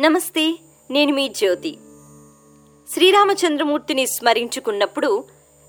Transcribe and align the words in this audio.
నమస్తే 0.00 0.54
నేను 0.90 1.14
మీ 1.14 1.28
జ్యోతి. 1.28 1.78
శ్రీరామచంద్రమూర్తిని 2.94 4.06
స్మరించుకున్నప్పుడు 4.06 5.24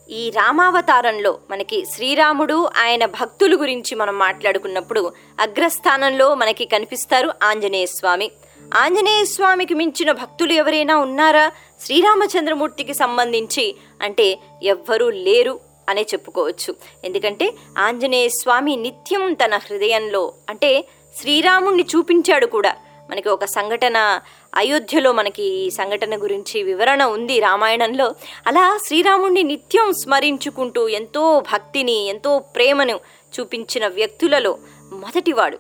ఈ 0.10 0.30
రామావతారంలో 0.30 1.40
మనకి 1.52 1.86
శ్రీరాముడు 1.86 2.70
ఆయన 2.78 3.06
భక్తుల 3.06 3.62
గురించి 3.62 3.96
మనం 3.96 4.20
మాట్లాడుకున్నప్పుడు 4.20 5.14
అగ్రస్థానంలో 5.40 6.36
మనకి 6.36 6.66
కనిపిస్తారు 6.66 7.32
ఆంజనేయ 7.44 7.86
స్వామి. 7.86 8.32
ఆంజనేయ 8.74 9.26
స్వామికి 9.26 9.74
మించిన 9.74 10.12
భక్తులు 10.12 10.54
ఎవరైనా 10.54 10.98
ఉన్నారా? 10.98 11.52
శ్రీరామచంద్రమూర్తికి 11.82 12.94
సంబంధించి 12.94 13.76
అంటే 14.02 14.40
ఎవ్వరూ 14.64 15.10
లేరు 15.10 15.60
అనే 15.90 16.02
చెప్పుకోవచ్చు. 16.02 16.76
ఎందుకంటే 17.04 17.54
ఆంజనేయ 17.78 18.30
స్వామి 18.30 18.76
నిత్యం 18.76 19.34
తన 19.34 19.58
హృదయంలో 19.58 20.34
అంటే 20.50 20.88
శ్రీరాముణ్ణి 21.18 21.86
చూపించాడు 21.96 22.46
కూడా. 22.46 22.76
మనకి 23.12 23.30
ఒక 23.30 23.46
సంఘటన 23.46 24.20
అయోధ్యలో 24.56 25.12
మనకి 25.12 25.44
ఈ 25.44 25.70
సంఘటన 25.70 26.24
గురించి 26.24 26.64
వివరణ 26.64 27.04
ఉంది 27.04 27.40
రామాయణంలో. 27.40 28.16
అలా 28.48 28.80
శ్రీరాముణ్ణి 28.86 29.44
నిత్యం 29.44 29.94
స్మరించుకుంటూ 29.94 30.88
ఎంతో 30.88 31.40
భక్తిని 31.40 32.06
ఎంతో 32.06 32.40
ప్రేమను 32.40 33.00
చూపించిన 33.40 33.88
వ్యక్తులలో 33.88 34.58
మొదటివాడు 34.94 35.60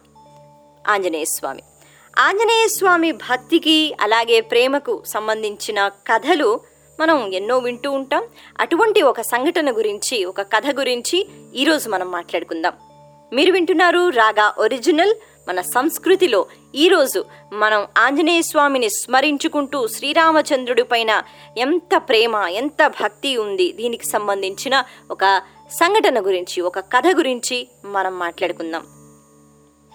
ఆంజనేయ 0.87 1.25
స్వామి. 1.25 1.61
ఆంజనేయ 2.19 2.67
స్వామి 2.67 3.11
భక్తికి 3.11 3.95
అలాగే 4.01 4.41
ప్రేమకు 4.41 5.03
సంబంధించిన 5.07 5.87
కథలు 5.87 6.59
మనం 6.99 7.33
ఎన్నో 7.33 7.57
వింటూ 7.57 7.91
ఉంటాం. 7.91 8.23
అటువంటి 8.59 9.01
ఒక 9.01 9.21
సంఘటన 9.21 9.77
గురించి 9.77 10.25
ఒక 10.25 10.41
కథ 10.41 10.63
గురించి 10.79 11.27
ఈరోజు 11.55 11.89
మనం 11.89 12.11
మాట్లాడుకుందాం. 12.11 12.73
మీరు 13.33 13.51
వింటున్నారు 13.51 14.09
రాగా 14.09 14.53
ఒరిజినల్ 14.57 15.13
మన 15.51 15.61
సంస్కృతిలో 15.61 16.45
ఈరోజు 16.75 17.25
మనం 17.53 17.87
ఆంజనేయ 17.97 18.41
స్వామిని 18.41 18.89
స్మరించుకుంటూ 18.89 19.87
శ్రీరామచంద్రుడి 19.87 20.83
పైన 20.83 21.23
ఎంత 21.57 21.97
ప్రేమ 21.97 22.35
ఎంత 22.35 22.87
భక్తి 22.87 23.37
ఉంది 23.37 23.71
దీనికి 23.71 24.05
సంబంధించిన 24.05 24.83
ఒక 25.11 25.41
సంఘటన 25.71 26.25
గురించి 26.25 26.61
ఒక 26.61 26.79
కథ 26.79 27.03
గురించి 27.17 27.67
మనం 27.85 28.19
మాట్లాడుకుందాం. 28.19 28.83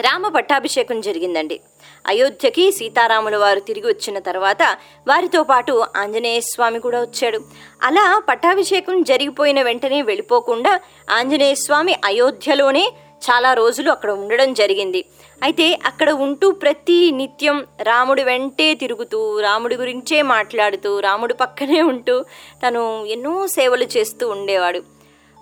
రామ 0.00 0.28
పట్టాభిషేకం 0.28 1.00
జరిగిందండి. 1.00 1.60
అయోధ్యకి 2.06 2.72
సీతారాముల 2.72 3.36
వారు 3.36 3.60
తిరిగి 3.60 3.86
వచ్చిన 3.86 4.18
తర్వాత 4.18 4.62
వారితో 5.08 5.42
పాటు 5.42 5.84
ఆంజనేయ 5.96 6.40
స్వామి 6.40 6.80
కూడా 6.80 7.00
వచ్చాడు. 7.00 7.40
అలా 7.82 8.22
పట్టాభిషేకం 8.28 9.02
జరిగిపోయిన 9.02 9.62
వెంటనే 9.62 10.02
వెళ్ళిపోకుండా 10.02 10.80
ఆంజనేయ 11.10 11.54
స్వామి 11.54 11.96
అయోధ్యలోనే 12.04 12.92
చాలా 13.22 13.54
రోజులు 13.54 13.90
అక్కడ 13.90 14.10
ఉండడం 14.10 14.54
జరిగింది. 14.54 15.04
అయితే 15.42 15.78
అక్కడ 15.86 16.10
ఉంటూ 16.10 16.50
ప్రతి 16.50 17.10
నిత్యం 17.10 17.66
రాముడి 17.82 18.24
వెంటే 18.24 18.74
తిరుగుతూ 18.74 19.40
రాముడి 19.40 19.76
గురించే 19.76 20.22
మాట్లాడుతూ 20.22 21.00
రాముడి 21.00 21.34
పక్కనే 21.34 21.82
ఉంటూ 21.82 22.24
తను 22.66 23.04
ఎన్నో 23.04 23.46
సేవలు 23.46 23.88
చేస్తూ 23.96 24.28
ఉండేవాడు. 24.28 24.82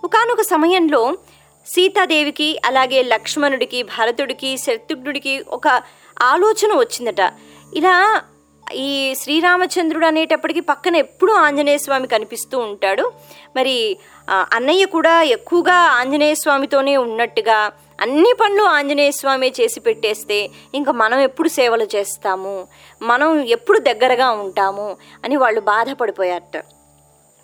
ఒకానొక 0.05 0.43
సమయంలో 0.43 1.17
సీతాదేవికి 1.67 2.49
అలాగే 2.65 3.03
లక్ష్మణుడికి 3.03 3.83
భరతుడికి 3.83 4.57
శత్రుఘ్నుడికి 4.59 5.45
ఒక 5.49 5.69
ఆలోచన 6.23 6.73
వచ్చిందట. 6.79 7.23
ఇలా 7.77 8.23
ఈ 8.73 9.15
శ్రీరామచంద్రుడు 9.15 10.07
అనేటప్పటికి 10.07 10.61
పక్కన 10.61 10.97
ఎప్పుడూ 10.97 11.33
ఆంజనేయ 11.33 11.79
స్వామి 11.79 12.07
కనిపిస్తూ 12.07 12.59
ఉంటాడు. 12.59 13.13
మరి 13.57 13.97
అన్నయ్య 14.31 14.85
కూడా 14.85 15.23
ఎక్కువగా 15.23 15.75
ఆంజనేయ 15.75 16.35
స్వామితోనే 16.35 16.97
ఉన్నట్టుగా 16.97 17.73
అన్ని 18.01 18.35
పనులు 18.41 18.63
ఆంజనేయ 18.63 19.11
స్వామి 19.11 19.53
చేసి 19.61 19.81
పెట్టేస్తే 19.81 20.51
ఇంకా 20.75 20.93
మనం 20.93 21.19
ఎప్పుడు 21.19 21.49
సేవలు 21.49 21.85
చేస్తాము? 21.97 22.69
మనం 23.03 23.41
ఎప్పుడు 23.41 23.79
దగ్గరగా 23.79 24.31
ఉంటాము? 24.31 24.97
అని 25.25 25.37
వాళ్ళు 25.37 25.61
బాధపడిపోయారట. 25.61 26.65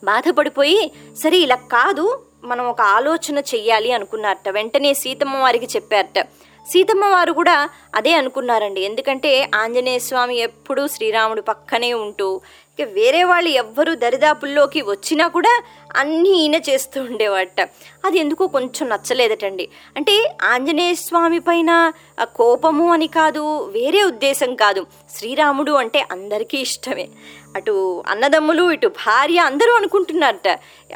బాధపడిపోయి 0.04 0.92
సరే 1.24 1.36
ఇలా 1.36 1.56
కాదు 1.56 2.22
మనం 2.44 2.66
ఒక 2.66 2.80
ఆలోచన 2.80 3.38
చెయ్యాలి 3.38 3.92
అనుకున్నారట. 3.92 4.48
వెంటనే 4.48 4.94
సీతమ్మ 4.94 5.36
వారికి 5.36 5.66
చెప్పారట. 5.66 6.26
సీతమ్మ 6.68 7.04
వారు 7.04 7.32
కూడా 7.32 7.68
అదే 7.94 8.14
అనుకున్నారండి. 8.14 8.80
ఎందుకంటే 8.80 9.50
ఆంజనేయ 9.54 9.98
స్వామి 9.98 10.36
ఎప్పుడూ 10.36 10.86
శ్రీరాముడు 10.86 11.40
పక్కనే 11.40 11.94
ఉంటూ 11.94 12.40
ఇక 12.78 12.88
వేరే 12.88 13.24
వాళ్ళు 13.24 13.48
ఎవ్వరూ 13.48 13.94
దరిదాపుల్లోకి 13.94 14.82
వచ్చినా 14.82 15.28
కూడా 15.28 15.62
అన్నీ 15.96 16.28
ఈయన 16.28 16.54
చేస్తూ 16.54 17.02
ఉండేవాట. 17.02 17.60
అది 18.06 18.18
ఎందుకో 18.18 18.46
కొంచెం 18.46 18.88
నచ్చలేదటండి. 18.88 19.68
అంటే 19.96 20.36
ఆంజనేయ 20.42 20.94
స్వామి 20.94 21.38
పైన 21.38 21.92
ఆ 22.20 22.24
కోపము 22.24 22.92
అని 22.92 23.06
కాదు 23.06 23.64
వేరే 23.64 24.02
ఉద్దేశం 24.02 24.54
కాదు. 24.54 24.86
శ్రీరాముడు 25.16 25.72
అంటే 25.72 26.04
అందరికీ 26.12 26.58
ఇష్టమే. 26.58 27.08
అటు 27.56 28.04
అన్నదమ్ములు 28.08 28.70
ఇటు 28.70 28.88
భార్య 28.88 29.38
అందరూ 29.38 29.72
అనుకుంటున్నారట. 29.72 30.48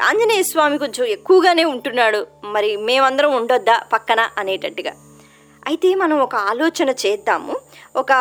ఆంజనేయ 0.03 0.43
స్వామి 0.43 0.77
కొంచెం 0.77 1.07
ఎక్కువగానే 1.07 1.63
ఉంటున్నాడు. 1.63 2.27
మరి 2.43 2.77
మేమందరం 2.77 3.35
ఉండొద్దా 3.35 3.79
పక్కన 3.93 4.29
అనేటట్టుగా. 4.37 4.91
అయితే 5.67 5.95
మనం 5.95 6.19
ఒక 6.19 6.35
ఆలోచన 6.35 6.89
చేద్దాము. 6.89 7.59
ఒక 7.95 8.11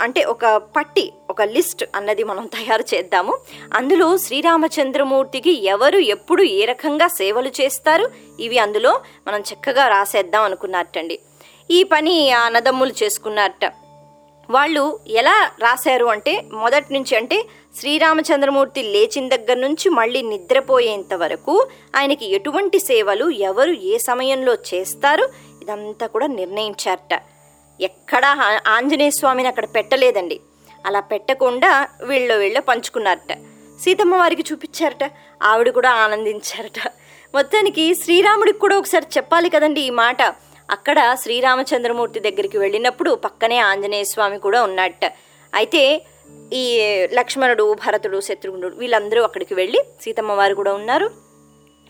అంటే 0.00 0.24
ఒక 0.24 0.46
పట్టి 0.76 1.12
ఒక 1.30 1.42
లిస్ట్ 1.42 1.84
అన్నది 1.94 2.24
మనం 2.24 2.46
తయారు 2.56 2.84
చేద్దాము. 2.94 3.38
అందులో 3.74 4.16
శ్రీరామచంద్రమూర్తికి 4.16 5.64
ఎవరు 5.66 5.98
ఎప్పుడు 5.98 6.42
ఏ 6.42 6.64
రకంగా 6.64 7.08
సేవలు 7.08 7.48
చేస్తారు? 7.48 8.10
ఇవి 8.40 8.58
అందులో 8.58 9.00
మనం 9.26 9.40
చక్కగా 9.40 9.88
రాసేద్దాం 9.88 10.42
అనుకున్నట్టండి. 10.42 11.18
ఈ 11.70 11.82
పని 11.82 12.30
ఆ 12.30 12.40
అన్నదమ్ములు 12.40 12.92
చేసుకున్నట్ట. 13.02 13.72
వాళ్ళు 14.50 15.00
ఎలా 15.08 15.50
రాశారు 15.58 16.06
అంటే 16.06 16.44
మొదటి 16.52 16.94
నుంచి 16.94 17.16
అంటే 17.16 17.44
శ్రీరామచంద్రమూర్తి 17.76 18.82
లేచిన 18.82 19.28
దగ్గర 19.28 19.56
నుంచి 19.56 19.90
మళ్ళీ 19.90 20.22
నిద్రపోయేంత 20.22 21.14
వరకు 21.14 21.68
ఆయనకి 21.96 22.34
ఎటువంటి 22.34 22.78
సేవలు 22.78 23.30
ఎవరు 23.30 23.72
ఏ 23.72 23.98
సమయంలో 23.98 24.54
చేస్తారు? 24.74 25.28
ఇదంతా 25.66 26.06
కూడా 26.06 26.26
నిర్ణయించారట. 26.26 27.22
ఎక్కడా 27.80 28.28
ఆంజనేయ 28.66 29.10
స్వామిని 29.10 29.48
అక్కడ 29.48 29.64
పెట్టలేదండి. 29.74 30.40
అలా 30.86 31.00
పెట్టకుండా 31.00 31.88
వీళ్ళు 32.04 32.34
వీళ్ళు 32.34 32.60
పంచుకున్నారట. 32.60 33.32
సీతమ్మ 33.84 34.14
వారికి 34.16 34.44
చూపించారట. 34.52 35.10
ఆవిడ 35.42 35.70
కూడా 35.70 35.90
ఆనందించారట. 35.90 36.92
మొత్తానికి 37.34 37.94
శ్రీరాముడికి 37.94 38.58
కూడా 38.58 38.78
ఒకసారి 38.78 39.06
చెప్పాలి 39.16 39.48
కదండి 39.50 39.80
ఈ 39.80 39.90
మాట. 39.90 40.22
అక్కడ 40.70 41.16
శ్రీరామచంద్రమూర్తి 41.22 42.20
దగ్గరికి 42.20 42.58
వెళ్ళినప్పుడు 42.58 43.10
పక్కనే 43.14 43.58
ఆంజనేయ 43.58 44.04
స్వామి 44.04 44.38
కూడా 44.38 44.62
ఉన్నట్ట 44.62 45.04
అయితే 45.54 46.02
ఈ 46.52 46.64
లక్ష్మణుడు 47.12 47.74
భరతుడు 47.74 48.20
శత్రుఘ్నుడు 48.20 48.76
వీళ్ళందరూ 48.76 49.22
అక్కడికి 49.22 49.54
వెళ్ళి 49.54 49.80
సీతమ్మ 50.02 50.32
వారు 50.32 50.54
కూడా 50.54 50.72
ఉన్నారు. 50.74 51.25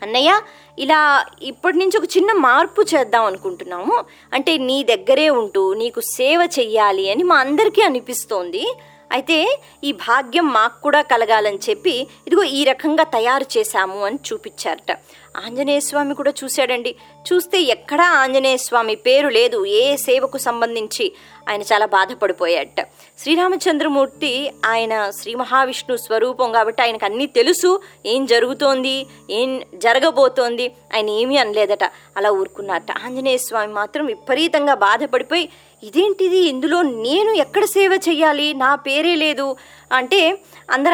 అన్నయ్య 0.01 0.41
ఇలా 0.79 1.25
ఇప్పటి 1.41 1.77
నుంచి 1.77 1.97
ఒక 1.97 2.17
చిన్న 2.17 2.33
మార్పు 2.33 2.81
చేద్దాం 2.81 3.23
అనుకుంటున్నాము. 3.25 4.03
అంటే 4.33 4.57
నీ 4.57 4.83
దగ్గరే 4.83 5.29
ఉంటూ 5.29 5.73
నీకు 5.73 5.99
సేవ 5.99 6.49
చెయ్యాలి 6.59 7.09
అని 7.09 7.23
మా 7.23 7.35
అందరికీ 7.35 7.81
అనిపిస్తోంది. 7.81 8.65
అయితే 9.11 9.59
ఈ 9.83 9.91
భాగ్యం 9.91 10.47
మాకు 10.53 10.81
కూడా 10.81 11.01
కలగాలని 11.01 11.59
చెప్పి 11.69 12.07
ఇదిగో 12.27 12.43
ఈ 12.43 12.63
రకంగా 12.63 13.03
తయారు 13.03 13.57
చేశాము 13.57 14.05
అని 14.05 14.19
చూపించారట. 14.33 14.91
ఆంజనేయ 15.45 15.79
స్వామి 15.79 16.15
కూడా 16.15 16.33
చూశాడండి. 16.43 16.95
చూస్తే 17.27 17.61
ఎక్కడా 17.61 18.05
ఆంజనేయ 18.05 18.57
స్వామి 18.57 18.95
పేరు 18.95 19.27
లేదు 19.27 19.65
ఏ 19.65 19.95
సేవకు 19.95 20.37
సంబంధించి. 20.37 21.13
ఆయన 21.49 21.61
చాలా 21.61 21.85
బాధపడిపోయాడట. 21.85 22.81
శ్రీరామచంద్రమూర్తి 23.19 24.51
ఆయన 24.65 25.09
శ్రీ 25.09 25.35
మహావిష్ణు 25.35 25.97
స్వరూపం 25.97 26.51
కాబట్టి 26.51 26.81
ఆయనకు 26.81 27.05
అన్నీ 27.05 27.25
తెలుసు. 27.25 27.81
ఏం 28.05 28.25
జరుగుతోంది? 28.25 29.07
ఏం 29.29 29.61
జరగబోతోంది? 29.73 30.71
ఆయన 30.95 31.09
ఏమీ 31.09 31.37
అనలేదట. 31.37 31.83
అలా 32.17 32.31
ఊరుకున్నారట. 32.31 32.91
ఆంజనేయ 33.05 33.37
స్వామి 33.37 33.73
మాత్రం 33.73 34.05
విపరీతంగా 34.05 34.73
బాధపడిపోయి 34.73 35.49
ఇదేంటిది? 35.83 36.37
ఇందులో 36.37 36.81
నేను 36.81 37.31
ఎక్కడ 37.31 37.65
సేవ 37.65 37.99
చేయాలి 38.09 38.53
నా 38.53 38.75
పేరే 38.75 39.15
లేదు. 39.15 39.55
అంటే 39.93 40.37
అందరు 40.71 40.93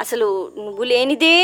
అసలు 0.00 0.52
నువ్వు 0.58 0.82
లేనిదే 0.82 1.36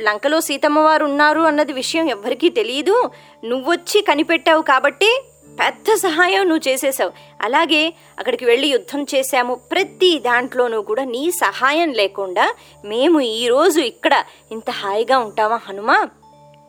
లంకలో 0.00 0.40
సీతమ్మవారు 0.40 1.04
ఉన్నారు 1.18 1.40
అన్నది 1.40 1.72
విషయం 1.72 2.08
ఎవ్వరికీ 2.08 2.48
తెలియదు 2.48 3.10
నువ్వొచ్చి 3.44 4.00
కనిపెట్టావు 4.00 4.62
కాబట్టి 4.62 5.24
పెద్ద 5.60 5.94
సహాయం 5.94 6.48
నువ్వు 6.48 6.68
చేసేసావు. 6.68 7.12
అలాగే 7.40 7.94
అక్కడికి 8.18 8.44
వెళ్ళి 8.44 8.68
యుద్ధం 8.68 9.06
చేశాము. 9.14 9.54
ప్రతి 9.54 10.18
దాంట్లోనూ 10.18 10.82
కూడా 10.82 11.04
నీ 11.04 11.30
సహాయం 11.30 11.92
లేకుండా 11.92 12.54
మేము 12.84 13.20
ఈరోజు 13.20 13.80
ఇక్కడ 13.80 14.24
ఇంత 14.52 14.70
హాయిగా 14.70 15.18
ఉంటామా 15.18 15.56
హనుమా? 15.56 16.08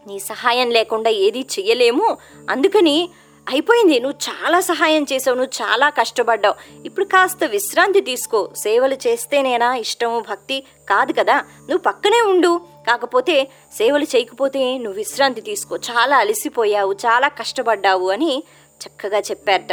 నీ 0.07 0.19
సహాయం 0.19 0.72
లేకుండా 0.72 1.10
ఏది 1.10 1.40
చెయ్యలేము. 1.40 2.18
అందుకని 2.50 3.10
అయిపోయింది. 3.50 4.00
నువ్వు 4.00 4.34
చాలా 4.34 4.60
సహాయం 4.60 5.06
చేసావు. 5.13 5.38
నువ్వు 5.38 5.66
చాలా 5.66 5.90
కష్టపడ్డావు. 5.90 6.81
ఇప్పుడు 6.86 7.06
కాస్త 7.06 7.44
విశ్రాంతి 7.44 8.01
తీసుకో. 8.01 8.50
సేవలు 8.56 8.96
చేస్తేనేనా 9.07 9.75
ఇష్టము 9.75 10.19
భక్తి 10.19 10.63
కాదు 10.90 11.12
కదా. 11.12 11.38
నువ్వు 11.38 11.78
పక్కనే 11.78 12.22
ఉండు. 12.22 12.62
కాకపోతే 12.88 13.44
సేవలు 13.78 14.04
చేయకపోతే 14.04 14.78
నువ్వు 14.78 14.98
విశ్రాంతి 14.98 15.42
తీసుకో. 15.42 15.75
చాలా 15.75 16.18
అలసిపోయావు 16.18 16.94
చాలా 16.94 17.28
కష్టపడ్డావు 17.28 18.10
అని 18.10 18.44
చక్కగా 18.88 19.19
చెప్పారట. 19.19 19.72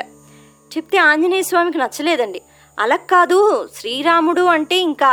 చెప్తే 0.76 0.98
ఆంజనేయ 0.98 1.42
స్వామికి 1.42 1.78
నచ్చలేదండి. 1.78 2.42
అలా 2.78 2.96
కాదు. 2.96 3.68
శ్రీరాముడు 3.76 4.42
అంటే 4.42 4.76
ఇంకా 4.76 5.10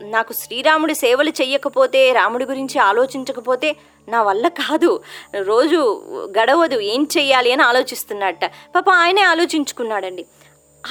నాకు 0.00 0.32
శ్రీరాముడి 0.32 0.94
సేవలు 0.94 1.30
చెయ్యకపోతే 1.30 2.12
రాముడి 2.12 2.44
గురించి 2.44 2.78
ఆలోచించకపోతే 2.78 3.76
నా 4.08 4.22
వల్ల 4.22 4.48
కాదు. 4.48 5.00
రోజు 5.42 6.02
గడవదు 6.40 6.80
ఏం 6.80 7.08
చెయ్యాలి 7.18 7.52
అని 7.52 7.62
ఆలోచిస్తున్నట్ట. 7.62 8.44
పాప 8.44 8.90
ఆయనే 8.90 9.22
ఆలోచించుకున్నాడండి. 9.22 10.26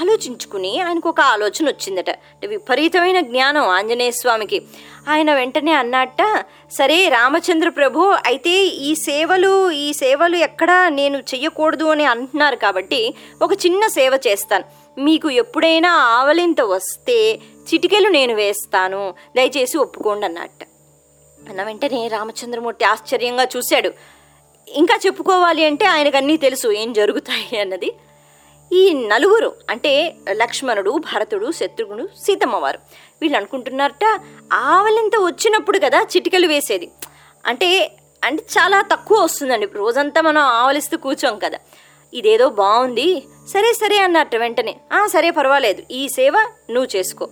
ఆలోచించుకుని 0.02 0.82
ఆయనకు 0.82 1.10
ఒక 1.10 1.20
ఆలోచన 1.20 1.68
వచ్చిందట. 1.68 2.10
అంటే 2.10 2.48
విపరీతమైన 2.48 3.20
జ్ఞానం 3.20 3.68
ఆంజనేయ 3.68 4.12
స్వామికి. 4.12 4.62
ఆయన 5.10 5.34
వెంటనే 5.34 5.72
అన్నట్ట 5.72 6.46
సరే 6.72 7.10
రామచంద్ర 7.10 7.70
ప్రభు 7.70 8.00
అయితే 8.26 8.56
ఈ 8.66 8.96
సేవలు 8.96 9.72
ఈ 9.72 9.94
సేవలు 9.94 10.36
ఎక్కడ 10.36 10.72
నేను 10.90 11.18
చెయ్యకూడదు 11.18 11.84
అని 11.84 12.06
అంటున్నారు 12.06 12.56
కాబట్టి 12.56 13.14
ఒక 13.42 13.54
చిన్న 13.54 13.88
సేవ 13.88 14.20
చేస్తాను. 14.28 14.64
మీకు 15.00 15.30
ఎప్పుడైనా 15.30 15.92
ఆవలింత 15.92 16.62
వస్తే 16.62 17.40
చిటికెలు 17.74 18.10
నేను 18.10 18.34
వేస్తాను. 18.34 19.14
దయచేసి 19.36 19.78
ఒప్పుకోండి 19.78 20.26
అన్నట్ట 20.26 20.68
అన్న 21.50 21.64
వెంటనే 21.64 22.08
రామచంద్రమూర్తి 22.08 22.86
ఆశ్చర్యంగా 22.86 23.48
చూశాడు. 23.58 23.92
ఇంకా 24.70 25.00
చెప్పుకోవాలి 25.06 25.66
అంటే 25.66 25.86
ఆయనకు 25.86 26.18
అన్నీ 26.18 26.38
తెలుసు 26.38 26.68
ఏం 26.68 26.94
జరుగుతాయి 26.94 27.60
అన్నది. 27.60 27.92
ఈ 28.74 28.94
నలుగురు 29.08 29.56
అంటే 29.70 30.16
లక్ష్మణుడు 30.32 30.92
భరతుడు 30.92 31.52
శత్రుఘ్నుడు 31.52 32.10
సీతమ్మవారు 32.26 32.80
వీళ్ళు 33.22 33.38
అనుకుంటున్నారట 33.38 34.22
ఆవలింత 34.54 35.16
వచ్చినప్పుడు 35.20 35.80
కదా 35.80 36.02
చిటికలు 36.02 36.48
వేసేది. 36.48 36.92
అంటే 37.46 37.92
అంటే 38.24 38.44
చాలా 38.52 38.82
తక్కువ 38.82 39.24
వస్తుందండి. 39.24 39.68
రోజంతా 39.76 40.22
మనం 40.22 40.42
ఆవలిస్తూ 40.42 40.98
కూర్చోం 40.98 41.40
కదా. 41.40 41.60
ఇదేదో 42.14 42.50
బాగుంది 42.50 43.24
సరే 43.54 43.74
సరే 43.74 43.98
అన్నట్టు 43.98 44.38
వెంటనే. 44.38 44.76
సరే 45.06 45.30
పర్వాలేదు. 45.32 45.84
ఈ 45.92 46.08
సేవ 46.08 46.34
నువ్వు 46.70 46.98
చేసుకో. 46.98 47.30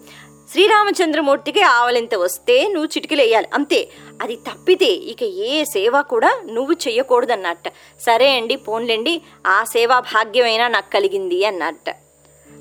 శ్రీరామచంద్రమూర్తికి 0.52 1.62
ఆవలింత 1.62 2.16
వస్తే 2.16 2.68
నువ్వు 2.68 2.86
చిటికలు 2.86 3.22
వేయాలి 3.22 3.48
అంతే. 3.54 3.90
అది 4.22 4.36
తప్పితే 4.36 4.86
ఇక 4.86 5.24
ఏ 5.24 5.64
సేవ 5.64 6.02
కూడా 6.02 6.42
నువ్వు 6.52 6.74
చెయ్యకూడదన్నట్ట. 6.74 7.68
సరే 8.00 8.36
అండి 8.36 8.56
పోన్లేండి. 8.56 9.22
ఆ 9.48 9.64
సేవా 9.64 10.00
భాగ్యమైనా 10.00 10.68
నాకు 10.68 10.92
కలిగింది 10.92 11.46
అన్నట్ట. 11.46 11.96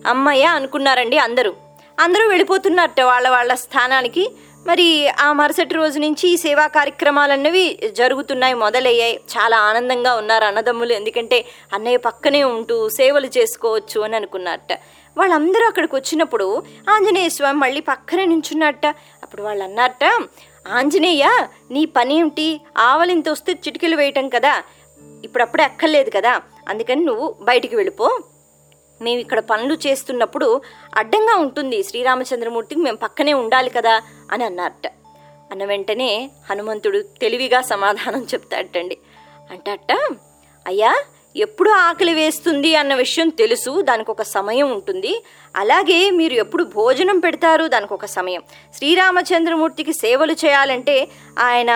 అమ్మయ్య 0.07 0.45
అనుకున్నారండి 0.45 1.19
అందరూ. 1.19 1.55
అందరూ 2.01 2.29
వెళ్ళిపోతున్నట్ట 2.29 3.01
వాళ్ళ 3.01 3.29
వాళ్ళ 3.29 3.55
స్థానానికి. 3.55 4.31
మరి 4.67 5.09
ఆ 5.09 5.33
మరుసటి 5.33 5.75
రోజు 5.75 5.99
నుంచి 5.99 6.29
ఈ 6.29 6.37
సేవా 6.37 6.67
కార్యక్రమాలన్నవి 6.67 7.79
జరుగుతున్నాయి 7.93 8.55
మొదలయ్యాయి. 8.55 9.21
చాలా 9.39 9.59
ఆనందంగా 9.59 10.15
ఉన్నారు 10.15 10.45
అన్నదమ్ములు. 10.45 10.93
ఎందుకంటే 10.93 11.45
అన్నయ్య 11.73 11.97
పక్కనే 11.97 12.45
ఉంటూ 12.45 12.89
సేవలు 12.89 13.27
చేసుకోవచ్చు 13.27 14.01
అని 14.01 14.17
అనుకున్నట్ట 14.17 14.81
వాళ్ళందరూ 15.17 15.67
అక్కడికి 15.67 15.97
వచ్చినప్పుడు 15.97 16.63
ఆంజనేయ 16.91 17.29
స్వామి 17.29 17.59
మళ్ళీ 17.59 17.81
పక్కనే 17.81 18.25
నించున్నట్ట 18.25 18.87
అప్పుడు 19.23 19.43
వాళ్ళు 19.43 19.65
అన్నట్ట 19.65 20.05
ఆంజనేయ 20.69 21.47
నీ 21.71 21.85
పని 21.85 22.19
ఏమిటి 22.19 22.61
ఆవలింత 22.79 23.29
వస్తే 23.29 23.53
చిటికెలు 23.53 23.97
వేయటం 23.97 24.29
కదా. 24.29 24.63
ఇప్పుడప్పుడే 25.25 25.65
అక్కర్లేదు 25.65 26.11
కదా. 26.11 26.43
అందుకని 26.69 27.05
నువ్వు 27.05 27.37
బయటికి 27.43 27.77
వెళ్ళిపో. 27.77 28.19
మేము 29.03 29.21
ఇక్కడ 29.21 29.41
పనులు 29.41 29.75
చేస్తున్నప్పుడు 29.75 30.63
అడ్డంగా 30.97 31.37
ఉంటుంది 31.37 31.83
శ్రీరామచంద్రమూర్తికి 31.83 32.81
మేము 32.81 32.97
పక్కనే 32.97 33.33
ఉండాలి 33.33 33.71
కదా 33.71 34.03
అని 34.33 34.45
అన్నారట. 34.45 34.93
అన్న 35.53 35.65
వెంటనే 35.65 36.31
హనుమంతుడు 36.51 36.99
తెలివిగా 36.99 37.61
సమాధానం 37.61 38.23
చెప్తాడటండి. 38.23 38.99
అంటట 39.51 39.93
అయ్యా 40.67 40.97
ఎప్పుడు 41.37 41.71
ఆకలి 41.71 42.15
వేస్తుంది 42.15 42.77
అన్న 42.77 42.95
విషయం 42.95 43.29
తెలుసు 43.29 43.81
దానికి 43.81 44.11
ఒక 44.11 44.23
సమయం 44.23 44.73
ఉంటుంది. 44.73 45.25
అలాగే 45.57 46.11
మీరు 46.11 46.35
ఎప్పుడు 46.35 46.65
భోజనం 46.65 47.19
పెడతారు 47.19 47.67
దానికి 47.67 47.95
ఒక 47.95 48.05
సమయం. 48.05 48.43
శ్రీరామచంద్రమూర్తికి 48.75 49.93
సేవలు 49.93 50.33
చేయాలంటే 50.33 51.09
ఆయన 51.39 51.69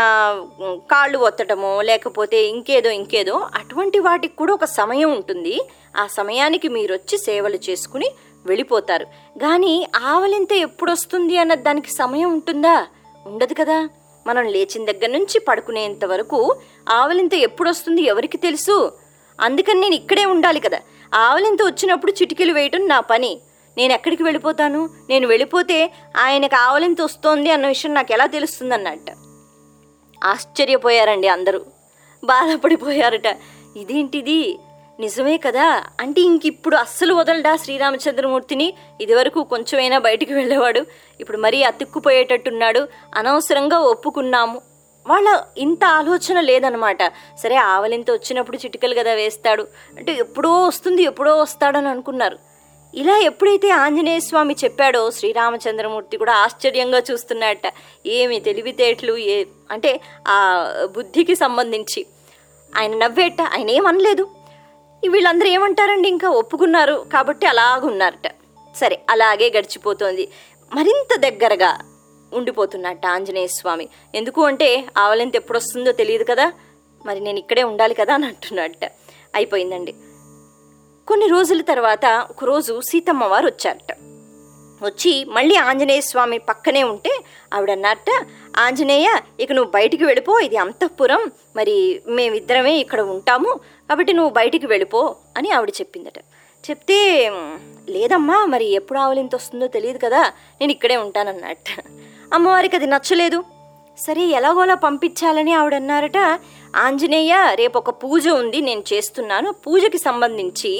కాళ్ళు 0.90 1.18
ఒత్తటమో 1.18 1.82
లేకపోతే 1.82 2.44
ఇంకేదో 2.44 2.90
ఇంకేదో 2.90 3.48
అటువంటి 3.54 3.98
వాటికి 3.98 4.36
కూడా 4.36 4.54
ఒక 4.54 4.64
సమయం 4.64 5.12
ఉంటుంది. 5.12 5.60
ఆ 5.96 6.06
సమయానికి 6.06 6.68
మీరు 6.68 6.94
వచ్చి 6.94 7.18
సేవలు 7.18 7.58
చేసుకుని 7.70 8.10
వెళ్ళిపోతారు. 8.46 9.04
కానీ 9.38 9.88
ఆవలింత 10.02 10.52
ఎప్పుడు 10.52 10.92
వస్తుంది 10.92 11.36
అన్న 11.36 11.54
దానికి 11.54 11.90
సమయం 11.90 12.32
ఉంటుందా? 12.32 12.86
ఉండదు 13.26 13.54
కదా. 13.54 13.88
మనం 14.26 14.44
లేచిన 14.44 14.84
దగ్గర 14.84 15.06
నుంచి 15.06 15.38
పడుకునేంత 15.38 16.04
వరకు 16.04 16.56
ఆవలింత 16.88 17.34
ఎప్పుడు 17.34 17.70
వస్తుంది 17.70 18.02
ఎవరికి 18.02 18.36
తెలుసు? 18.36 19.07
అందుకని 19.40 19.80
నేను 19.80 19.94
ఇక్కడే 19.94 20.24
ఉండాలి 20.24 20.60
కదా. 20.60 20.80
ఆవలింత 21.14 21.62
వచ్చినప్పుడు 21.62 22.12
చిటికీలు 22.12 22.52
వేయటం 22.52 22.88
నా 22.88 23.00
పని. 23.00 23.40
నేను 23.76 23.92
ఎక్కడికి 23.92 24.22
వెళ్ళిపోతాను? 24.22 24.90
నేను 25.08 25.28
వెళ్ళిపోతే 25.28 25.92
ఆయనకు 26.16 26.56
ఆవలింత 26.56 27.02
వస్తోంది 27.02 27.50
అన్న 27.50 27.66
విషయం 27.66 27.94
నాకు 27.94 28.12
ఎలా 28.12 28.26
తెలుస్తుందన్నట్ట. 28.26 29.06
ఆశ్చర్యపోయారండి 30.24 31.28
అందరూ. 31.28 31.60
బాధపడిపోయారట. 32.24 33.26
ఇదేంటిది? 33.76 34.58
నిజమే 35.00 35.36
కదా? 35.36 35.84
అంటే 36.00 36.20
ఇంక 36.20 36.46
ఇప్పుడు 36.46 36.76
అస్సలు 36.76 37.14
వదలడా 37.14 37.56
శ్రీరామచంద్రమూర్తిని? 37.56 38.74
ఇదివరకు 39.00 39.42
కొంచెమైనా 39.42 39.98
బయటికి 39.98 40.34
వెళ్ళేవాడు. 40.34 40.86
ఇప్పుడు 41.20 41.38
మరీ 41.38 41.62
అతుక్కుపోయేటట్టున్నాడు. 41.62 42.88
అనవసరంగా 43.14 43.78
ఒప్పుకున్నాము. 43.78 44.67
వాళ్ళ 45.08 45.44
ఇంత 45.58 45.84
ఆలోచన 45.84 46.40
లేదనమాట 46.40 47.02
సరే 47.42 47.56
ఆవలింత 47.56 48.10
వచ్చినప్పుడు 48.10 48.56
చిటికలు 48.56 48.94
కదా 48.94 49.12
వేస్తాడు. 49.12 49.66
అంటే 49.96 50.12
ఎప్పుడో 50.12 50.66
వస్తుంది 50.66 51.02
ఎప్పుడో 51.02 51.36
వస్తాడని 51.36 51.88
అనుకున్నారు. 51.88 52.38
ఇలా 52.94 53.18
ఎప్పుడైతే 53.18 53.70
ఆంజనేయ 53.70 54.20
స్వామి 54.20 54.56
చెప్పాడో 54.64 55.10
శ్రీరామచంద్రమూర్తి 55.10 56.16
కూడా 56.16 56.34
ఆశ్చర్యంగా 56.34 57.02
చూస్తున్నట్ట 57.10 57.62
ఏమి 58.06 58.40
తెలివితేటలు 58.40 59.16
ఏ 59.16 59.44
అంటే 59.70 60.00
ఆ 60.28 60.38
బుద్ధికి 60.96 61.34
సంబంధించి. 61.36 62.06
ఆయన 62.78 62.96
నవ్వేట 62.96 63.40
ఆయన 63.42 63.70
ఏమనలేదు. 63.70 64.30
వీళ్ళందరూ 65.10 65.48
ఏమంటారండి? 65.48 66.08
ఇంకా 66.08 66.28
ఒప్పుకున్నారు 66.28 67.06
కాబట్టి 67.12 67.46
అలాగున్నారట. 67.46 68.28
సరే 68.76 69.00
అలాగే 69.10 69.52
గడిచిపోతోంది. 69.58 70.28
మరింత 70.74 71.16
దగ్గరగా 71.18 71.78
ఉండిపోతున్నట్ట 72.32 73.06
ఆంజనేయ 73.06 73.46
స్వామి. 73.46 73.88
ఎందుకు 74.14 74.44
అంటే 74.44 74.86
ఆవలింత 74.98 75.36
ఎప్పుడు 75.36 75.58
వస్తుందో 75.58 75.92
తెలియదు 75.92 76.24
కదా? 76.24 76.52
మరి 77.06 77.20
నేను 77.20 77.38
ఇక్కడే 77.38 77.62
ఉండాలి 77.62 77.94
కదా 77.94 78.14
అని 78.14 78.26
అంటున్నట్ట 78.26 78.84
అయిపోయిందండి. 79.34 79.94
కొన్ని 81.08 81.26
రోజుల 81.26 81.60
తర్వాత 81.60 82.26
ఒకరోజు 82.30 82.80
సీతమ్మ 82.80 83.24
వారు 83.24 83.46
వచ్చారట. 83.46 83.96
వచ్చి 84.82 85.24
మళ్ళీ 85.24 85.56
ఆంజనేయ 85.56 86.00
స్వామి 86.00 86.38
పక్కనే 86.38 86.82
ఉంటే 86.82 87.24
ఆవిడన్నట్ట 87.54 88.26
ఆంజనేయ 88.58 89.20
ఇక 89.40 89.52
నువ్వు 89.52 89.70
బయటికి 89.70 90.04
వెళ్ళిపో 90.04 90.38
ఇది 90.38 90.56
అంతఃపురం. 90.56 91.30
మరి 91.56 92.02
మేమిద్దరమే 92.06 92.76
ఇక్కడ 92.76 93.00
ఉంటాము 93.00 93.60
కాబట్టి 93.88 94.12
నువ్వు 94.12 94.32
బయటికి 94.32 94.66
వెళ్ళిపో 94.66 95.16
అని 95.36 95.50
ఆవిడ 95.50 95.68
చెప్పిందట. 95.68 96.18
చెప్తే 96.70 97.30
లేదమ్మా 97.88 98.44
మరి 98.44 98.64
ఎప్పుడు 98.64 98.98
ఆవలింత 98.98 99.34
వస్తుందో 99.34 99.66
తెలియదు 99.66 99.98
కదా 100.04 100.20
నేను 100.60 100.72
ఇక్కడే 100.72 100.96
ఉంటానన్నట్ట 100.96 101.64
అమ్మవారికి 102.36 102.76
అది 102.78 102.88
నచ్చలేదు. 102.94 103.38
సరే 103.98 104.24
ఎలాగోలా 104.38 104.74
పంపించాలని 104.84 105.52
ఆవిడ 105.58 105.76
అన్నారట 105.80 106.18
ఆంజనేయ 106.82 107.34
రేపు 107.60 107.76
ఒక 107.82 107.90
పూజ 108.02 108.24
ఉంది 108.40 108.58
నేను 108.68 108.82
చేస్తున్నాను. 108.90 109.48
పూజకి 109.64 109.98
సంబంధించి 110.04 110.72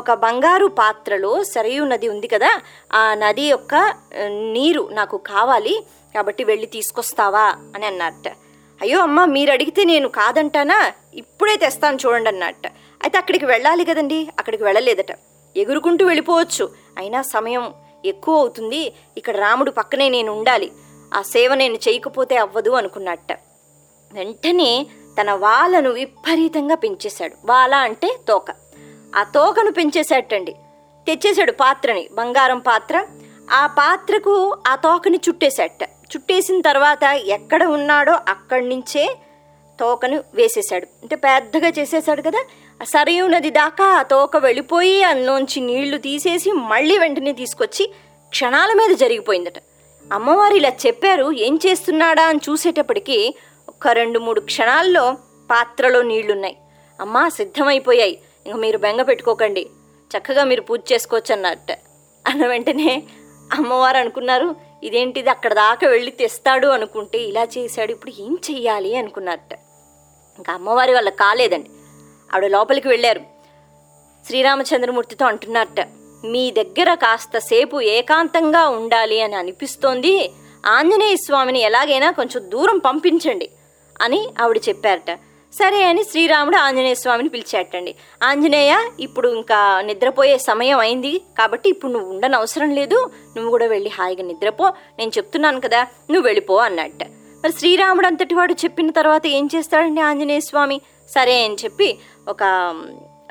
ఒక 0.00 0.12
బంగారు 0.24 0.66
పాత్రలో 0.80 1.32
సరయు 1.52 1.84
నది 1.92 2.08
ఉంది 2.14 2.28
కదా 2.32 2.50
ఆ 3.00 3.02
నది 3.22 3.44
యొక్క 3.52 3.74
నీరు 4.56 4.82
నాకు 4.98 5.16
కావాలి 5.32 5.74
కాబట్టి 6.14 6.42
వెళ్ళి 6.50 6.68
తీసుకొస్తావా 6.74 7.46
అని 7.74 7.86
అన్నట్ట 7.90 8.26
అయ్యో 8.80 8.98
అమ్మ 9.06 9.18
మీరు 9.36 9.50
అడిగితే 9.56 9.82
నేను 9.90 10.08
కాదంటానా? 10.18 10.80
ఇప్పుడే 11.22 11.54
తెస్తాను 11.62 11.98
చూడండి 12.02 12.30
అన్నట్ట 12.32 12.66
అయితే 13.04 13.16
అక్కడికి 13.20 13.46
వెళ్ళాలి 13.52 13.84
కదండి 13.90 14.18
అక్కడికి 14.40 14.64
వెళ్ళలేదట. 14.68 15.12
ఎగురుకుంటూ 15.56 16.02
వెళ్ళిపోవచ్చు 16.10 16.64
అయినా 17.00 17.20
సమయం 17.34 17.64
ఎక్కువ 18.12 18.34
అవుతుంది. 18.42 18.80
ఇక్కడ 19.20 19.34
రాముడు 19.44 19.70
పక్కనే 19.78 20.08
నేను 20.16 20.30
ఉండాలి. 20.36 20.68
ఆ 21.14 21.22
సేవ 21.22 21.54
నేను 21.54 21.74
చేయకపోతే 21.74 22.36
అవ్వదు 22.36 22.70
అనుకున్నట్ట. 22.70 23.32
వెంటనే 24.12 24.86
తన 25.20 25.32
వాలను 25.32 25.90
విపరీతంగా 25.90 26.74
పెంచేశాడు. 26.74 27.34
వాల 27.44 27.74
అంటే 27.74 28.18
తోక. 28.28 28.44
ఆ 29.16 29.22
తోకను 29.22 29.72
పెంచేశాటండి 29.72 30.52
తెచ్చేశాడు 31.06 31.52
పాత్రని 31.52 32.08
బంగారం 32.12 32.58
పాత్ర. 32.58 33.06
ఆ 33.50 33.66
పాత్రకు 33.66 34.56
ఆ 34.68 34.76
తోకని 34.76 35.20
చుట్టేశాట 35.28 35.82
చుట్టేసిన 35.82 36.60
తర్వాత 36.60 37.02
ఎక్కడ 37.04 37.64
ఉన్నాడో 37.64 38.12
అక్కడి 38.28 38.68
నుంచే 38.68 39.18
తోకను 39.80 40.24
వేసేశాడు. 40.34 40.86
అంటే 41.02 41.16
పెద్దగా 41.16 41.68
చేసేశాడు 41.68 42.22
కదా. 42.22 42.44
ఆ 42.82 42.84
సరయు 42.84 43.26
నది 43.26 43.50
దాకా 43.50 43.84
ఆ 43.84 44.02
తోక 44.02 44.36
వెళ్ళిపోయి 44.36 45.02
అందులోంచి 45.02 45.60
నీళ్ళు 45.60 45.98
తీసేసి 45.98 46.52
మళ్ళీ 46.52 46.98
వెంటనే 46.98 47.32
తీసుకొచ్చి 47.32 47.92
క్షణాల 48.28 48.72
మీద 48.72 48.96
జరిగిపోయిందట. 48.96 49.54
అమ్మవారు 50.12 50.54
ఇలా 50.54 50.72
చెప్పారు 50.86 51.32
ఏం 51.32 51.58
చేస్తున్నాడా? 51.66 52.24
అని 52.26 52.40
చూసేటప్పటికి 52.48 53.34
ఒక 53.68 53.88
రెండు 53.88 54.18
మూడు 54.18 54.40
క్షణాల్లో 54.40 55.16
పాత్రలో 55.50 56.02
నీళ్ళున్నాయి. 56.02 56.56
అమ్మా 57.00 57.28
సిద్ధమైపోయాయి. 57.28 58.18
ఇంక 58.46 58.56
మీరు 58.56 58.78
బెంగ 58.78 59.02
పెట్టుకోకండి. 59.02 59.66
చక్కగా 60.18 60.44
మీరు 60.44 60.60
పూజ 60.60 60.80
చేసుకోవచ్చు 60.92 61.32
అన్నట్ట 61.32 61.72
అన్న 62.26 62.46
వెంటనే 62.46 63.02
అమ్మవారు 63.52 63.96
అనుకున్నారు 63.96 64.56
ఇదేంటిది? 64.82 65.30
అక్కడ 65.30 65.54
దాకా 65.54 65.88
వెళ్ళి 65.88 66.10
తెస్తాడు 66.10 66.66
అనుకుంటే 66.66 67.18
ఇలా 67.18 67.46
చేశాడు. 67.58 67.92
ఇప్పుడు 67.92 68.12
ఏం 68.20 68.38
చెయ్యాలి? 68.50 68.96
అనుకున్నారట 68.96 69.52
ఇంకా 70.38 70.52
అమ్మవారి 70.52 70.94
వాళ్ళ 70.94 71.08
కాలేదండి. 71.08 71.70
ఆవిడ 72.34 72.46
లోపలికి 72.46 72.88
వెళ్ళారు. 72.88 73.20
శ్రీరామచంద్రమూర్తితో 74.26 75.26
అంటున్నట్ట. 75.26 75.88
మీ 76.32 76.42
దగ్గర 76.50 76.90
కాస్త 76.94 77.38
సేపు 77.50 77.76
ఏకాంతంగా 77.96 78.62
ఉండాలి 78.78 79.18
అని 79.20 79.36
అనిపిస్తోంది. 79.36 80.14
ఆంజనేయ 80.66 81.16
స్వామిని 81.16 81.60
ఎలాగైనా 81.60 82.10
కొంచెం 82.10 82.42
దూరం 82.52 82.78
పంపించండి 82.78 83.48
అని 84.00 84.20
ఆవిడ 84.40 84.58
చెప్పారట. 84.68 85.12
సరే 85.52 85.80
అని 85.84 86.02
శ్రీరాముడు 86.04 86.56
ఆంజనేయ 86.56 86.94
స్వామిని 86.94 87.28
పిలిచాటండి 87.28 87.92
ఆంజనేయ 88.22 88.72
ఇప్పుడు 89.00 89.28
ఇంకా 89.28 89.58
నిద్రపోయే 89.80 90.38
సమయం 90.38 90.78
అయింది 90.78 91.12
కాబట్టి 91.38 91.68
ఇప్పుడు 91.68 91.92
నువ్వు 91.92 92.08
ఉండని 92.14 92.36
అవసరం 92.36 92.70
లేదు. 92.74 92.98
నువ్వు 93.36 93.50
కూడా 93.50 93.66
వెళ్ళి 93.66 93.90
హాయిగా 93.98 94.24
నిద్రపో. 94.30 94.66
నేను 94.98 95.12
చెప్తున్నాను 95.18 95.60
కదా 95.66 95.80
నువ్వు 96.10 96.26
వెళ్ళిపో 96.26 96.56
అన్నట్ట. 96.66 97.02
మరి 97.42 97.52
శ్రీరాముడు 97.52 98.06
అంతటి 98.06 98.34
వాడు 98.34 98.54
చెప్పిన 98.64 98.90
తర్వాత 98.90 99.24
ఏం 99.38 99.46
చేస్తాడండి 99.54 100.00
ఆంజనేయ 100.00 100.40
స్వామి? 100.40 100.78
సరే 101.14 101.36
అని 101.44 101.58
చెప్పి 101.64 101.88
ఒక 102.28 102.42